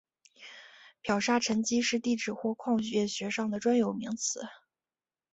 [1.03, 4.41] 漂砂沉积是地质或矿业学上的专有名词。